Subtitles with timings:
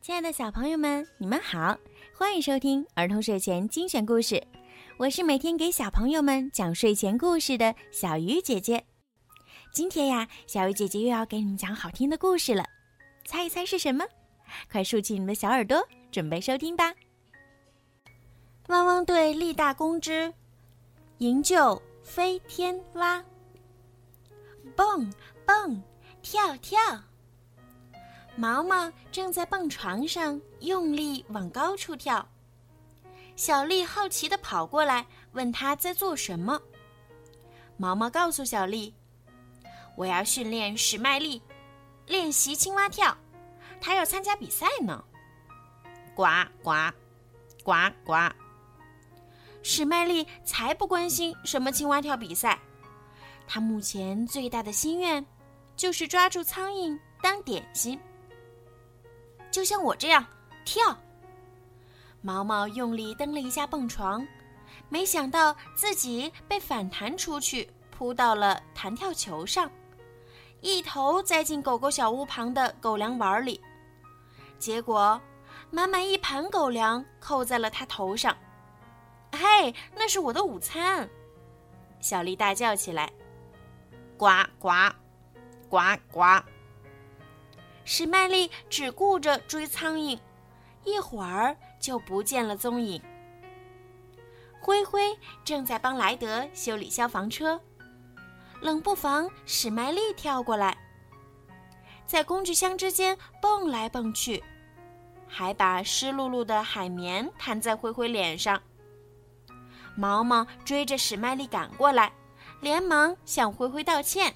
[0.00, 1.78] 亲爱的小朋友们，你们好，
[2.16, 4.42] 欢迎收听儿童睡前精选故事。
[4.96, 8.82] 我是每天给小朋友们讲睡前故事的小鱼姐姐。
[9.74, 12.64] 今天呀，小鱼姐姐又要给你们讲好听的故事了，
[13.26, 14.02] 猜一猜是什么？
[14.72, 16.94] 快竖起你们的小耳朵，准备收听吧！
[18.68, 20.32] 汪汪队立大功之，
[21.18, 23.22] 营救飞天蛙。
[24.74, 25.12] 蹦
[25.44, 25.82] 蹦
[26.22, 26.78] 跳跳，
[28.40, 32.26] 毛毛正在蹦床上用力往高处跳。
[33.36, 36.58] 小丽好奇地跑过来，问他在做什么。
[37.76, 38.94] 毛毛告诉小丽
[39.94, 41.42] ：“我要训练史麦丽，
[42.06, 43.14] 练习青蛙跳，
[43.78, 45.04] 他要参加比赛呢。”
[46.16, 46.24] 呱
[46.62, 46.72] 呱，
[47.62, 47.74] 呱
[48.06, 48.14] 呱。
[49.62, 52.58] 史麦丽才不关心什么青蛙跳比赛，
[53.46, 55.22] 他目前最大的心愿
[55.76, 58.00] 就是抓住苍蝇当点心，
[59.50, 60.24] 就像我这样
[60.64, 60.96] 跳。
[62.22, 64.26] 毛毛用力蹬了一下蹦床，
[64.88, 69.70] 没想到自己被反弹出去，扑到了弹跳球上，
[70.60, 73.60] 一头栽进狗狗小屋旁的狗粮碗里，
[74.58, 75.20] 结果
[75.70, 78.36] 满满一盘狗粮扣在了他头上。
[79.32, 81.08] 嘿，那是我的午餐！
[82.00, 83.10] 小丽大叫起来
[84.18, 84.26] ：“呱
[84.58, 84.68] 呱，
[85.68, 85.78] 呱
[86.10, 86.20] 呱！”
[87.92, 90.16] 史麦丽只顾着追苍蝇，
[90.84, 91.56] 一会儿。
[91.80, 93.02] 就不见了踪影。
[94.60, 97.58] 灰灰正在帮莱德修理消防车，
[98.60, 100.76] 冷不防史麦丽跳过来，
[102.06, 104.44] 在工具箱之间蹦来蹦去，
[105.26, 108.60] 还把湿漉漉的海绵弹在灰灰脸上。
[109.96, 112.12] 毛毛追着史麦丽赶过来，
[112.60, 114.34] 连忙向灰灰道歉：“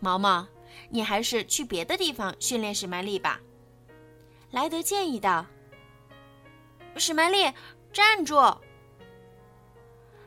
[0.00, 0.48] 毛毛，
[0.90, 3.40] 你还是去别的地方训练史麦丽吧。”
[4.50, 5.46] 莱德建议道。
[6.96, 7.50] 史麦丽，
[7.92, 8.56] 站住！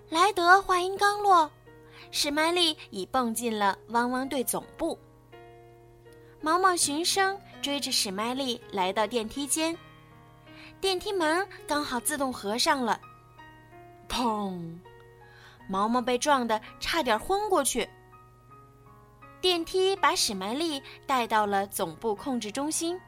[0.10, 1.52] 莱德话音刚落，
[2.10, 4.98] 史麦丽已蹦进了汪汪队总部。
[6.42, 9.78] 毛毛循声追着史麦丽来到电梯间，
[10.82, 13.00] 电梯门刚好自动合上了。
[14.10, 14.80] 砰！
[15.68, 17.88] 毛毛被撞得差点昏过去。
[19.46, 23.00] 电梯把史麦丽带到了总部控制中心。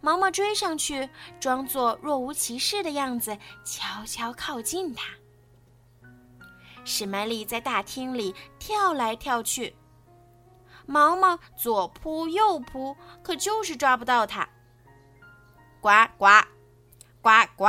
[0.00, 1.08] 毛毛追上去，
[1.38, 5.14] 装作若无其事的样子，悄悄靠近他。
[6.84, 9.76] 史麦丽在大厅里跳来跳去，
[10.84, 14.48] 毛毛左扑右扑，可就是抓不到他。
[15.80, 16.26] 呱呱，
[17.22, 17.66] 呱呱！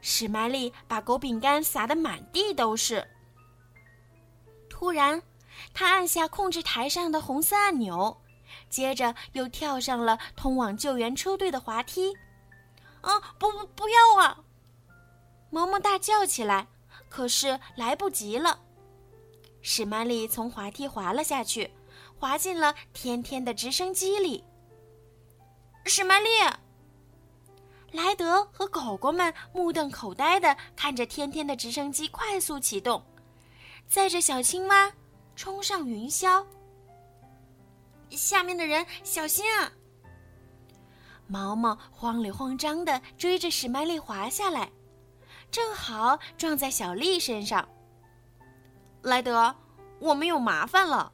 [0.00, 3.04] 史麦丽把狗饼干撒得满地都是。
[4.68, 5.20] 突然，
[5.72, 8.20] 他按下控制台上的红色按钮。
[8.68, 12.14] 接着又跳上了通往救援车队的滑梯，
[13.00, 13.18] 啊！
[13.38, 14.38] 不不不要啊！
[15.50, 16.66] 毛毛大叫起来，
[17.08, 18.60] 可是来不及了。
[19.62, 21.70] 史曼丽从滑梯滑了下去，
[22.18, 24.44] 滑进了天天的直升机里。
[25.84, 26.28] 史曼丽、
[27.92, 33.04] 莱德和狗狗们目瞪口呆的看着天天的直升机快速启动，
[33.88, 34.92] 载着小青蛙
[35.40, 36.44] 冲上云霄。
[38.10, 39.72] 下面的人小心啊！
[41.26, 44.70] 毛毛慌里慌张地追着史麦丽滑下来，
[45.50, 47.66] 正好撞在小丽身上。
[49.00, 49.56] 莱德，
[49.98, 51.10] 我们有麻烦了。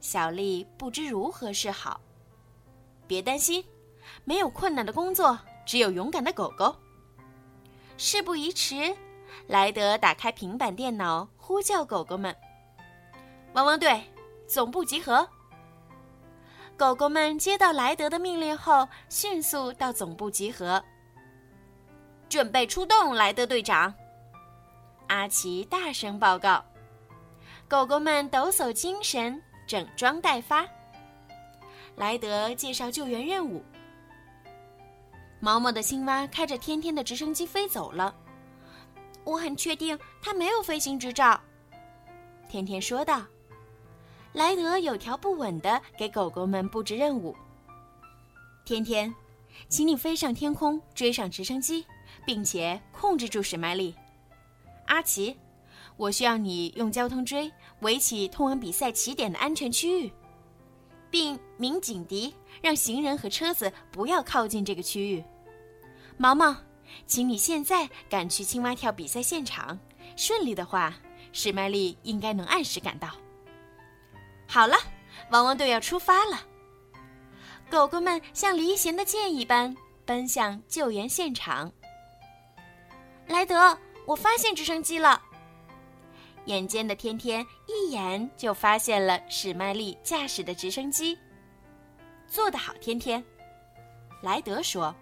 [0.00, 2.00] 小丽不知如何是好。
[3.06, 3.62] 别担心，
[4.24, 6.74] 没有困难的工作，只有勇敢的狗狗。
[7.98, 8.96] 事不宜迟，
[9.46, 12.34] 莱德打开平板电脑，呼叫狗狗们
[13.54, 14.02] ：“汪汪队，
[14.46, 15.26] 总部集合。”
[16.76, 20.82] 狗狗们接到莱德的命令后，迅速到总部集合，
[22.28, 23.14] 准备出动。
[23.14, 23.94] 莱德队长，
[25.06, 26.64] 阿奇大声报告。
[27.68, 30.66] 狗狗们抖擞精神，整装待发。
[31.94, 33.64] 莱德介绍救援任务。
[35.38, 38.12] 毛毛的青蛙开着天天的直升机飞走了，
[39.22, 41.40] 我很确定他没有飞行执照。
[42.48, 43.22] 天天说道。
[44.34, 47.34] 莱德有条不紊地给狗狗们布置任务。
[48.64, 49.14] 天天，
[49.68, 51.86] 请你飞上天空，追上直升机，
[52.26, 53.94] 并且控制住史麦丽。
[54.86, 55.36] 阿奇，
[55.96, 57.50] 我需要你用交通锥
[57.80, 60.12] 围起通往比赛起点的安全区域，
[61.12, 65.22] 并鸣警笛，让行人和车子不要靠近这个区域。
[66.16, 66.56] 毛毛，
[67.06, 69.78] 请你现在赶去青蛙跳比赛现场。
[70.16, 70.92] 顺利的话，
[71.32, 73.10] 史麦丽应该能按时赶到。
[74.46, 74.76] 好了，
[75.30, 76.40] 汪汪队要出发了。
[77.70, 79.74] 狗狗们像离弦的箭一般
[80.04, 81.72] 奔向救援现场。
[83.26, 83.76] 莱德，
[84.06, 85.20] 我发现直升机了！
[86.44, 91.18] 眼尖的天天一眼就发现了史麦利驾驶的直升机。
[92.28, 93.24] 做得好，天天，
[94.22, 94.94] 莱德说。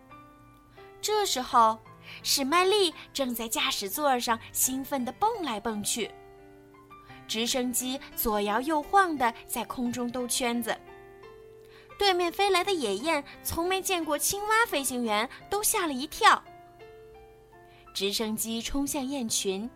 [1.00, 1.76] 这时候，
[2.22, 6.08] 史麦利正在驾驶座上兴奋地蹦来蹦去。
[7.32, 10.78] 直升机左摇右晃地在空中兜圈子。
[11.98, 16.42] 对面飞来的野雁从没见过青蛙飞行员，都吓了一跳。
[17.94, 19.70] 直升机冲向雁群，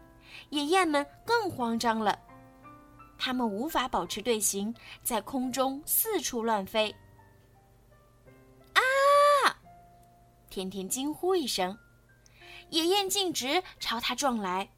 [0.51, 2.19] 野雁们更慌张了，
[3.17, 6.95] 它们无法保持队形，在空中四处乱飞。
[10.51, 11.79] 天天惊呼一声，
[12.69, 14.69] 野雁径直朝他撞来。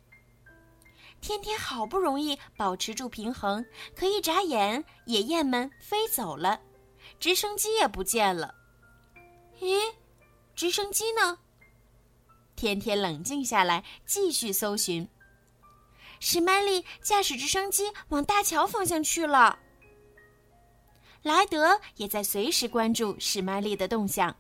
[1.21, 6.61] 天天好不容易保持住平衡，可一眨眼，野雁们飞走了，
[7.19, 8.55] 直升机也不见了。
[9.61, 9.95] 咦，
[10.55, 11.39] 直升机呢？
[12.57, 15.09] 天天冷静下来，继续搜寻。
[16.21, 19.59] 史麦利驾驶直升机往大桥方向去了。
[21.23, 24.35] 莱德也在随时关注史麦利的动向。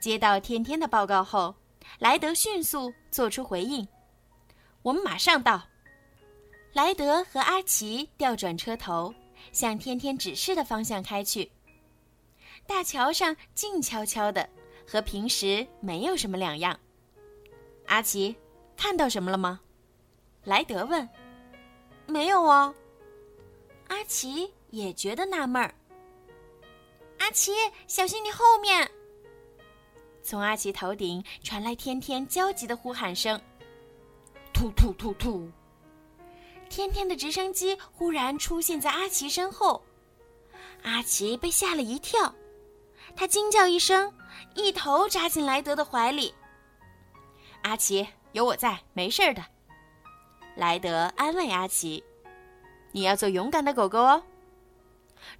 [0.00, 1.54] 接到天天的报告后，
[1.98, 3.88] 莱德迅速做出回应
[4.82, 5.66] ：“我们马上到。”
[6.74, 9.12] 莱德和阿奇调转车头，
[9.52, 11.50] 向天天指示的方向开去。
[12.66, 14.48] 大桥上静悄悄的，
[14.86, 16.78] 和平时没有什么两样。
[17.86, 18.36] 阿奇，
[18.76, 19.60] 看到什么了吗？
[20.44, 21.08] 莱德问。
[22.06, 22.72] “没有啊。”
[23.88, 25.74] 阿奇也觉得纳闷儿。
[27.18, 27.52] 阿奇，
[27.86, 28.88] 小心你后面！
[30.22, 33.40] 从阿奇头顶传来天天焦急的呼喊声
[34.52, 35.50] ：“突突突突！”
[36.68, 39.82] 天天的直升机忽然出现在阿奇身后，
[40.82, 42.34] 阿奇被吓了一跳，
[43.16, 44.12] 他惊叫一声，
[44.54, 46.34] 一头扎进莱德的怀里。
[47.62, 49.44] “阿奇，有我在，没事的。”
[50.56, 52.02] 莱德安慰阿奇
[52.92, 54.22] ，“你要做勇敢的狗狗哦。”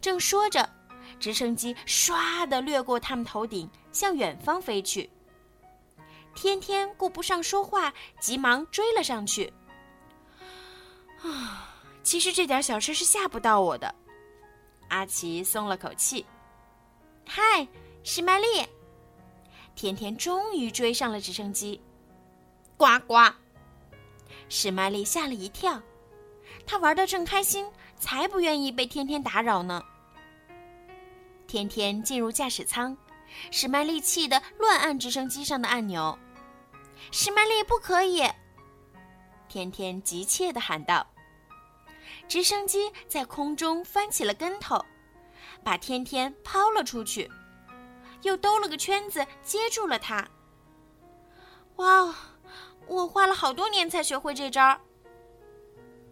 [0.00, 0.68] 正说着。
[1.18, 5.10] 直升机唰地掠过他们头顶，向远方飞去。
[6.32, 9.52] 天天顾不上说话，急忙追了上去。
[11.22, 13.94] 啊， 其实这点小事是吓不到我的。
[14.88, 16.24] 阿奇松了口气。
[17.26, 17.66] 嗨，
[18.02, 18.66] 史麦利！
[19.74, 21.80] 天天终于追上了直升机。
[22.76, 23.32] 呱呱！
[24.48, 25.82] 史麦利吓了一跳，
[26.66, 29.84] 他玩的正开心，才不愿意被天天打扰呢。
[31.46, 32.96] 天天进入驾驶舱，
[33.50, 36.18] 史麦利气得乱按直升机上的按钮。
[37.10, 38.22] 史麦利不可以！
[39.48, 41.06] 天天急切地喊道。
[42.28, 44.84] 直升机在空中翻起了跟头，
[45.64, 47.30] 把天天抛了出去，
[48.22, 50.28] 又兜了个圈子接住了他。
[51.76, 52.14] 哇，
[52.86, 54.78] 我花了好多年才学会这招。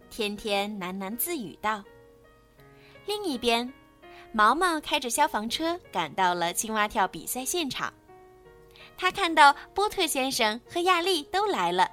[0.09, 1.83] 天天喃喃自语道。
[3.05, 3.71] 另一边。
[4.33, 7.91] 毛毛开着消防车赶到了青蛙跳比赛现场，
[8.97, 11.89] 他看到波特先生和亚丽都来了。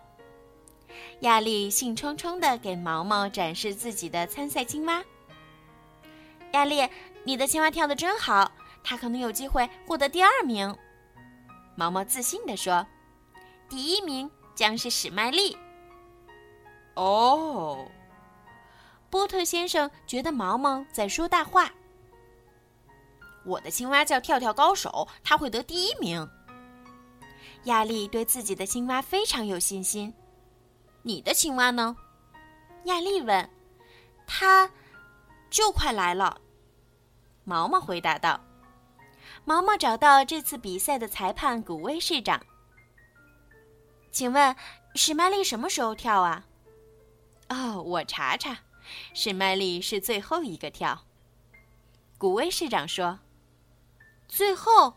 [1.25, 5.03] 亚丽兴冲冲地给毛毛展示自己的参赛青蛙。
[6.53, 6.87] 亚丽，
[7.25, 10.77] 你的青蛙跳得真好，它可能有机会获得第二名。
[11.77, 12.87] 毛毛自信地说
[13.71, 15.57] ：“第一名将是史麦利。”
[16.95, 17.87] 哦，
[19.09, 21.73] 波特先生觉得毛毛在说大话。
[23.47, 26.29] 我的青蛙叫跳跳高手，他会得第一名。
[27.65, 30.13] 亚丽对自己的青蛙非常有信心。
[31.07, 31.95] 你的青蛙呢？
[32.85, 33.51] 亚丽问。
[34.27, 34.71] 他，
[35.51, 36.41] 就快来了。
[37.45, 38.41] 毛毛回答道。
[39.45, 42.43] 毛毛找到这次比赛的裁判古威市长。
[44.11, 44.57] 请问，
[44.95, 46.47] 史麦利什么时候跳啊？
[47.51, 48.61] 哦，我查查，
[49.13, 51.05] 史麦利是最后一个跳。
[52.17, 53.19] 古威市长说。
[54.27, 54.95] 最后，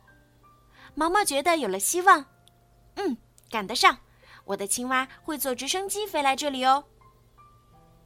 [0.95, 2.25] 毛毛觉得有了希望。
[2.95, 3.17] 嗯，
[3.49, 3.97] 赶得上，
[4.47, 6.83] 我的青蛙会坐直升机飞来这里哦。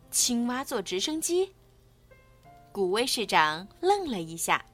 [0.09, 1.53] 青蛙坐直升机？
[2.71, 4.65] 古威市长愣了一下。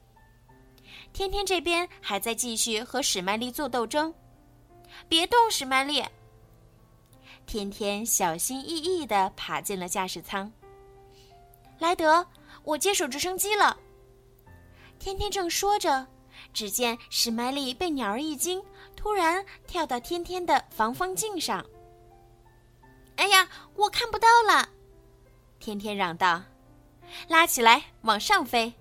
[1.11, 4.13] 天天这边还在继续和史麦利做斗争。
[5.09, 6.03] 别动，史麦利。
[7.45, 10.51] 天天小心翼翼地爬进了驾驶舱。
[11.79, 12.25] 莱德，
[12.63, 13.77] 我接手直升机了。
[14.99, 16.07] 天天正说着。
[16.53, 18.61] 只见史麦利被鸟儿一惊，
[18.95, 21.65] 突然跳到天天的防风镜上。
[23.15, 24.69] 哎呀，我看不到了！
[25.59, 26.43] 天天嚷道
[27.27, 28.73] ：“拉起来，往上飞！”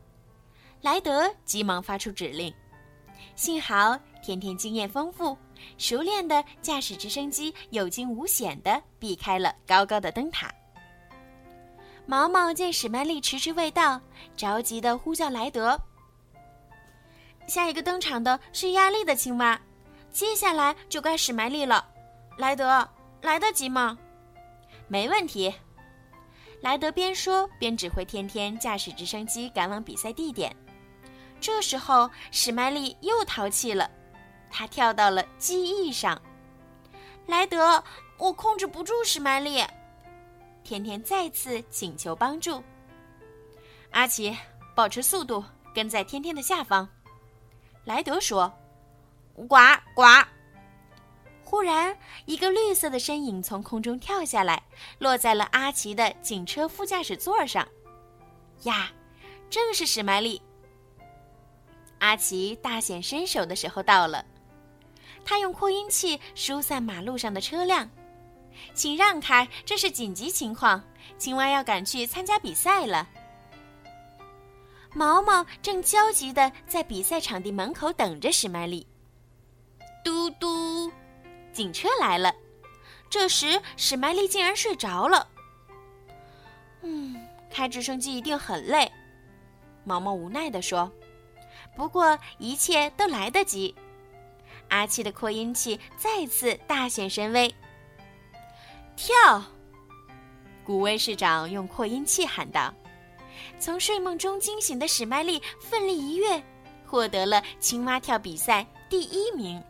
[0.83, 2.53] 莱德急忙发出指令
[3.35, 5.37] ：“幸好天天经验丰富，
[5.79, 10.53] 熟练的驾驶直升机有惊无险的避开了高高的灯塔。
[12.05, 14.01] 毛毛见史麦利迟迟未到，
[14.37, 15.81] 着急的呼叫莱德。
[17.47, 19.61] 下一个登场的是亚丽的青蛙，
[20.11, 21.87] 接下来就该史麦利了。
[22.39, 22.87] 莱德，
[23.23, 23.97] 来得及吗？
[24.89, 25.55] 没问题。
[26.63, 30.55] 莱德边说边指挥天天驾驶直升机赶往比赛地点。
[31.41, 33.91] 这时候，史麦利又淘气了，
[34.51, 36.21] 他跳到了机翼上。
[37.27, 37.83] 莱德，
[38.19, 39.63] 我控制不住史麦利。
[40.65, 42.63] 天天再次请求帮助。
[43.91, 44.37] 阿奇，
[44.75, 46.89] 保持速度，跟在天天的下方。
[47.87, 48.53] 莱德说
[49.49, 49.57] ：“呱
[49.95, 50.03] 呱。”
[51.43, 54.61] 忽然，一个绿色的身影从空中跳下来，
[54.99, 57.67] 落在了阿奇的警车副驾驶座上。
[58.65, 58.91] 呀，
[59.49, 60.43] 正是史麦利。
[62.01, 64.25] 阿奇大显身手的时候到了，
[65.25, 67.89] 他用扩音器疏散马路上的车辆，
[68.75, 70.83] 请让开，这是紧急情况，
[71.17, 73.09] 青蛙要赶去参加比赛了。
[74.97, 78.87] 毛毛正焦急的在比赛场地门口等着史麦利。
[80.03, 80.91] 嘟嘟，
[81.53, 82.35] 警车来了。
[83.11, 85.29] 这时史麦利竟然睡着了。
[86.81, 87.15] 嗯，
[87.51, 88.91] 开直升机一定很累，
[89.85, 90.91] 毛毛无奈的说。
[91.77, 93.75] 不过一切都来得及，
[94.71, 97.55] 阿奇的扩音器再次大显神威。
[98.97, 99.45] 跳！
[100.65, 102.73] 古威市长用扩音器喊道。
[103.59, 106.43] 从睡梦中惊醒的史麦利奋力一跃，
[106.87, 109.63] 获得了青蛙跳比赛第一名。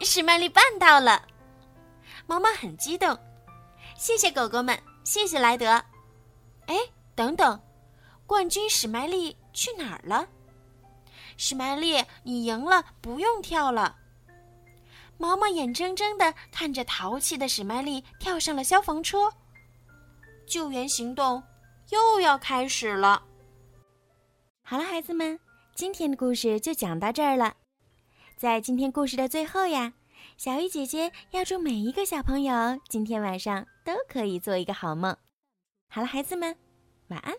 [0.00, 1.26] 史麦利办到了，
[2.26, 3.18] 毛毛很激动。
[3.96, 5.66] 谢谢狗狗们，谢谢莱德。
[6.66, 6.76] 哎，
[7.14, 7.60] 等等，
[8.26, 10.26] 冠军史麦利去哪儿了？
[11.36, 13.96] 史麦利，你赢了，不用跳了。
[15.16, 19.32] 毛毛眼睁睁的看着淘气的史麦利跳上了消防车。
[20.46, 21.42] 救援行动
[21.90, 23.22] 又要开始了。
[24.62, 25.38] 好了，孩子们，
[25.74, 27.54] 今天的故事就讲到这儿了。
[28.36, 29.94] 在今天故事的最后呀，
[30.36, 35.16] 小鱼姐姐要祝每一个小朋友今天晚上都可以做一个好梦。
[35.88, 36.56] 好了，孩子们，
[37.08, 37.34] 晚安。